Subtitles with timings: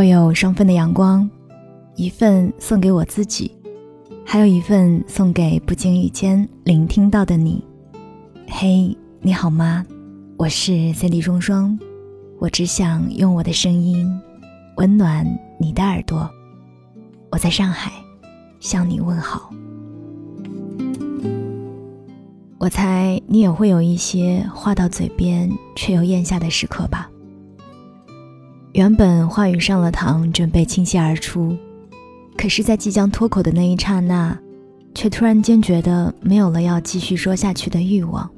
[0.00, 1.28] 我有双份的阳光，
[1.94, 3.54] 一份送给我自己，
[4.24, 7.62] 还有一份送给不经意间聆听到的你。
[8.48, 9.84] 嘿，你好吗？
[10.38, 11.78] 我是 c 里双双，
[12.38, 14.10] 我只想用我的声音
[14.78, 15.26] 温暖
[15.58, 16.30] 你的耳朵。
[17.30, 17.92] 我在上海
[18.58, 19.50] 向你问好。
[22.56, 27.09] 我猜你也会有一些话到嘴边却又咽下的时刻吧。
[28.72, 31.56] 原本话语上了膛，准备倾泻而出，
[32.36, 34.38] 可是，在即将脱口的那一刹那，
[34.94, 38.30] 却突然间觉得没有了要继续说下去的欲望。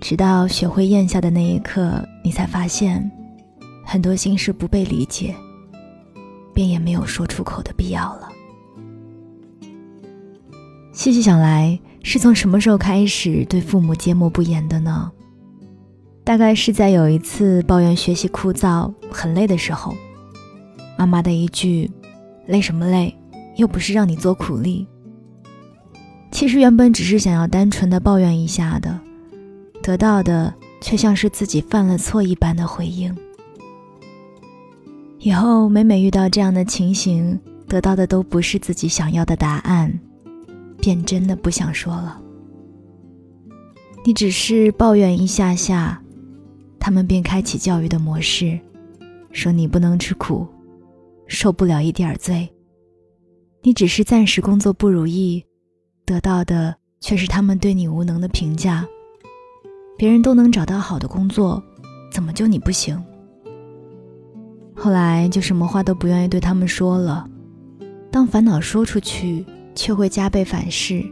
[0.00, 3.08] 直到学会咽下的那一刻，你才发现，
[3.84, 5.34] 很多心事不被理解，
[6.54, 8.32] 便也没有说出口的必要了。
[10.90, 15.12] 细细想来，是从什么时候开始对父母缄默不言的呢？
[16.30, 19.92] 大概是在有一次抱怨学习枯燥、很累的时候，
[20.96, 21.90] 妈妈的一句
[22.46, 23.12] “累什么累，
[23.56, 24.86] 又不是让你做苦力”，
[26.30, 28.96] 其实原本只是想要单纯的抱怨一下的，
[29.82, 33.12] 得到的却像是自己犯了错一般的回应。
[35.18, 39.98] 以后每每遇到这样的情形，得到的都不是自己想要的答案，
[40.80, 42.20] 便真的不想说了。
[44.04, 46.00] 你只是抱怨一下下。
[46.80, 48.58] 他们便开启教育的模式，
[49.30, 50.46] 说你不能吃苦，
[51.26, 52.48] 受不了一点罪。
[53.62, 55.44] 你只是暂时工作不如意，
[56.06, 58.86] 得到的却是他们对你无能的评价。
[59.98, 61.62] 别人都能找到好的工作，
[62.10, 63.00] 怎么就你不行？
[64.74, 67.28] 后来就什么话都不愿意对他们说了。
[68.10, 69.44] 当烦恼说出去，
[69.74, 71.04] 却会加倍反噬，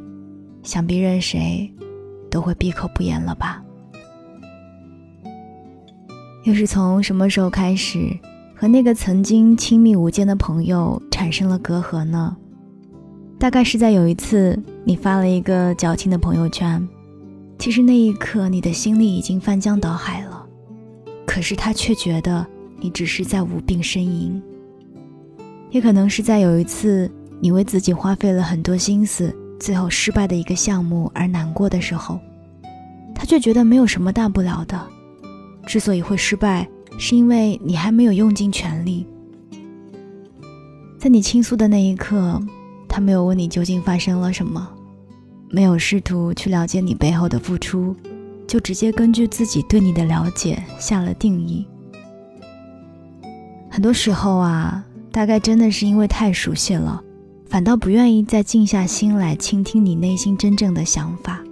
[0.63, 1.71] 想必任谁
[2.31, 3.63] 都会闭口不言了吧。
[6.45, 8.17] 又是从什么时候开始，
[8.55, 12.37] 和那个曾经亲密无间的朋友产生了隔阂呢？
[13.39, 16.89] 大概是在有一次，你发了一个矫情的朋友圈，
[17.59, 20.45] 其实那一刻你的心里已经翻江倒海了，
[21.27, 22.47] 可是他却觉得
[22.81, 24.43] 你只是在无病呻吟。
[25.71, 27.11] 也可能是在有一次，
[27.41, 32.19] 你为自己花费了很多心思，最后失败的一个项目而难过的时候，
[33.15, 34.81] 他却觉得没有什么大不了的。
[35.69, 36.67] 之所以会失败，
[36.99, 39.07] 是因为你还没有用尽全力。
[40.99, 42.41] 在你倾诉的那一刻，
[42.89, 44.67] 他没有问你究竟发生了什么，
[45.51, 47.95] 没有试图去了解你背后的付出，
[48.47, 51.67] 就直接根据自己对你的了解下了定义。
[53.69, 57.05] 很多时候啊，大概真的是因为太熟悉了，
[57.47, 61.45] 反倒不愿意再静下心来倾听你内心真正的想法。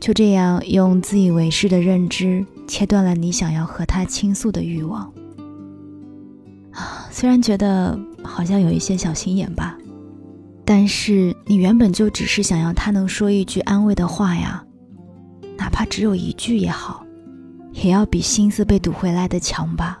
[0.00, 5.12] 就这样用自以为是的认知切断了你想要和他倾诉的欲望
[6.70, 7.06] 啊！
[7.10, 9.76] 虽然觉得好像有一些小心眼吧，
[10.64, 14.64] 但是你原本就只是想要他能说一句安慰的话呀，
[15.56, 17.04] 哪怕只有一句也好，
[17.72, 20.00] 也要比心思被堵回来的强吧。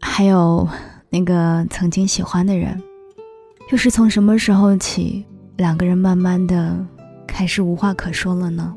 [0.00, 0.68] 还有
[1.08, 2.80] 那个曾经喜欢的人，
[3.72, 5.24] 又是从什么时候起，
[5.56, 6.86] 两个人慢慢的。
[7.26, 8.74] 开始无话可说了呢？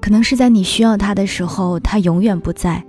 [0.00, 2.82] 可能是在你需要他的时候，他永远不在；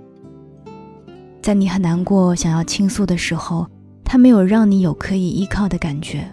[1.42, 3.66] 在你很难过、想要倾诉的时候，
[4.04, 6.26] 他没有让你有可以依靠的感觉。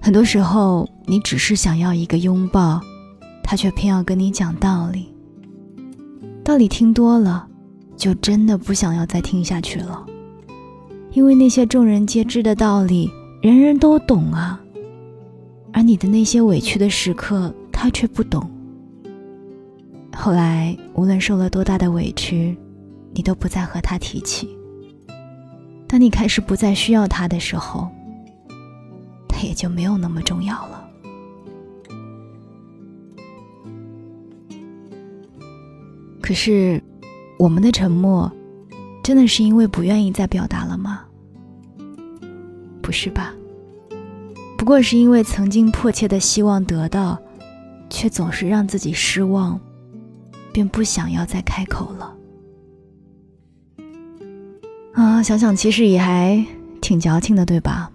[0.00, 2.80] 很多时候，你只是想要一个拥抱，
[3.42, 5.14] 他却偏要跟你讲道理。
[6.42, 7.46] 道理听多了，
[7.96, 10.04] 就真的不想要再听下去了，
[11.12, 13.10] 因为那些众人皆知的道理，
[13.42, 14.60] 人人都懂啊。
[15.76, 18.50] 而你的那些委屈的时刻，他却不懂。
[20.16, 22.56] 后来，无论受了多大的委屈，
[23.12, 24.48] 你都不再和他提起。
[25.86, 27.90] 当你开始不再需要他的时候，
[29.28, 30.88] 他也就没有那么重要了。
[36.22, 36.82] 可是，
[37.38, 38.32] 我们的沉默，
[39.02, 41.04] 真的是因为不愿意再表达了吗？
[42.80, 43.34] 不是吧？
[44.66, 47.16] 不过是因为曾经迫切的希望得到，
[47.88, 49.60] 却总是让自己失望，
[50.52, 52.12] 便不想要再开口了。
[54.92, 56.44] 啊，想想其实也还
[56.80, 57.92] 挺矫情的，对吧？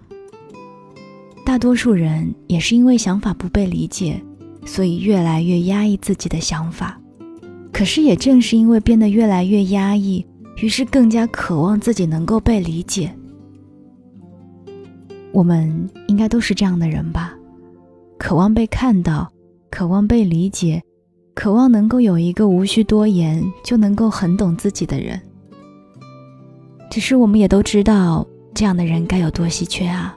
[1.44, 4.18] 大多数人也是因为想法不被理解，
[4.64, 6.98] 所以越来越压抑自己的想法。
[7.70, 10.24] 可是也正是因为变得越来越压抑，
[10.62, 13.14] 于是更加渴望自己能够被理解。
[15.32, 17.34] 我们应该都是这样的人吧，
[18.18, 19.32] 渴望被看到，
[19.70, 20.82] 渴望被理解，
[21.34, 25.20] 渴望能够有一个无需多言就能够很懂自己的人。
[26.90, 30.14] 只是我们也都知道，这样的人该有多稀缺啊。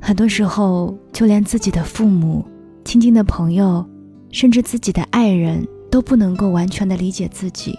[0.00, 2.42] 很多时候，就连自己的父母、
[2.84, 3.84] 亲近的朋友，
[4.32, 7.78] 甚至自己的爱人，都不能够完全的理解自己，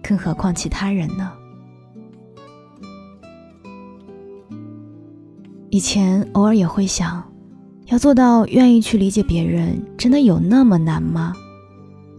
[0.00, 1.32] 更何况其他人呢？
[5.72, 7.24] 以前偶尔也会想，
[7.86, 11.32] 要做到愿意去理解别人，真的有那么难吗？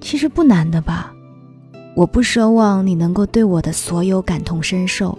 [0.01, 1.13] 其实不难的吧。
[1.95, 5.15] 我不奢望你能够对我的所有感同身受，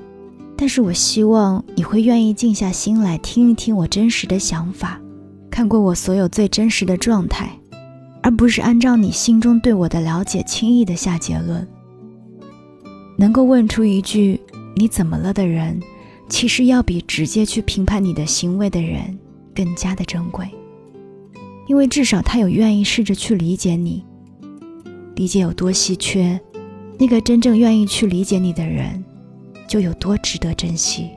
[0.56, 5.00] 但是我希望你会愿意静下心来听一听我真实的想法，
[5.48, 7.56] 看过我所有最真实的状态，
[8.20, 11.64] 而不是按照你心中对我的了解轻易的下结论。
[13.16, 14.40] 能够问出一句
[14.74, 15.80] “你怎么了”的人。
[16.34, 19.16] 其实要比直接去评判你的行为的人
[19.54, 20.44] 更加的珍贵，
[21.68, 24.04] 因为至少他有愿意试着去理解你。
[25.14, 26.40] 理解有多稀缺，
[26.98, 29.04] 那个真正愿意去理解你的人，
[29.68, 31.08] 就有多值得珍惜。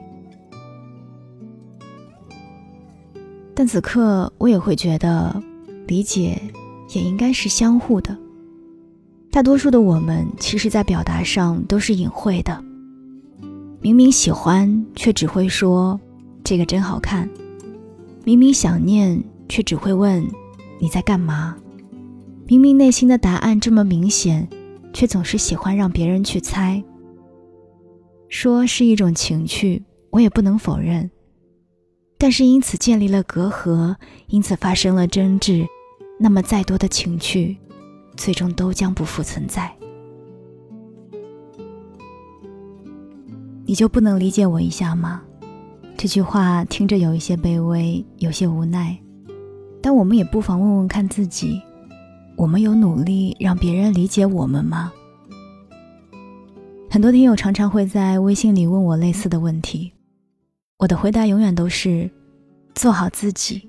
[3.56, 5.42] 但此刻我也会觉得，
[5.88, 6.40] 理解
[6.94, 8.16] 也应该是相互的。
[9.32, 12.67] 大多数的我们，其实在表达上都是隐晦的。
[13.80, 15.98] 明明喜欢，却只会说
[16.42, 17.28] “这个真好看”；
[18.24, 20.28] 明明想念，却只会问
[20.80, 21.56] “你在干嘛”；
[22.46, 24.48] 明明内心的答案这么明显，
[24.92, 26.82] 却总是喜欢让别人去猜。
[28.28, 31.08] 说是一种情趣，我也不能否认。
[32.18, 33.94] 但是因此建立了隔阂，
[34.26, 35.64] 因此发生了争执，
[36.18, 37.56] 那么再多的情趣，
[38.16, 39.72] 最终都将不复存在。
[43.68, 45.20] 你就不能理解我一下吗？
[45.94, 48.98] 这句话听着有一些卑微，有些无奈，
[49.82, 51.60] 但我们也不妨问问看自己：
[52.34, 54.90] 我们有努力让别人理解我们吗？
[56.88, 59.92] 很多听友常常会在微信里问我类似的问题，
[60.78, 62.10] 我的回答永远都是：
[62.74, 63.68] 做好自己，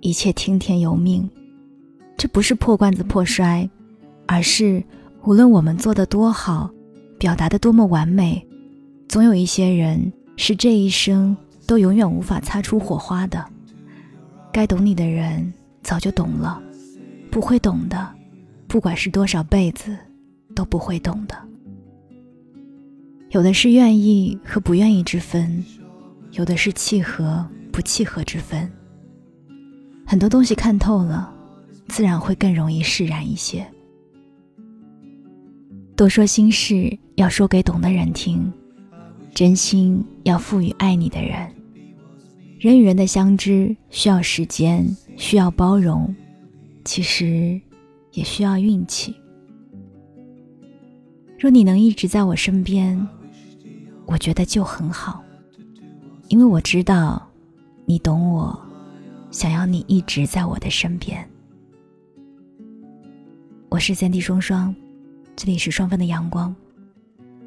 [0.00, 1.30] 一切听天由命。
[2.16, 3.70] 这不是破罐子破摔，
[4.26, 4.82] 而是
[5.22, 6.68] 无论我们做的多好，
[7.20, 8.44] 表达的多么完美。
[9.08, 11.34] 总有一些人是这一生
[11.66, 13.42] 都永远无法擦出火花的，
[14.52, 15.50] 该懂你的人
[15.82, 16.62] 早就懂了，
[17.30, 18.14] 不会懂的，
[18.66, 19.96] 不管是多少辈子，
[20.54, 21.34] 都不会懂的。
[23.30, 25.64] 有的是愿意和不愿意之分，
[26.32, 28.70] 有的是契合不契合之分。
[30.06, 31.32] 很多东西看透了，
[31.88, 33.66] 自然会更容易释然一些。
[35.96, 38.52] 多说心事，要说给懂的人听。
[39.34, 41.54] 真心要赋予爱你的人。
[42.58, 44.84] 人与人的相知需要时间，
[45.16, 46.14] 需要包容，
[46.84, 47.60] 其实
[48.12, 49.14] 也需要运气。
[51.38, 53.06] 若你能一直在我身边，
[54.06, 55.22] 我觉得就很好，
[56.28, 57.30] 因为我知道
[57.86, 58.60] 你懂我，
[59.30, 61.24] 想要你一直在我的身边。
[63.68, 64.74] 我是三 D 双双，
[65.36, 66.52] 这里是双份的阳光。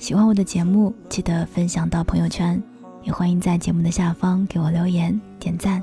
[0.02, 2.60] 喜欢我的节目，记得分享到朋友圈，
[3.04, 5.80] 也欢迎在节目的下方给我留言点赞。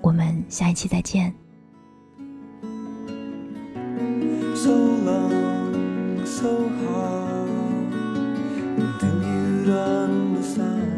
[0.00, 1.30] 我们下一期再见。
[10.46, 10.93] city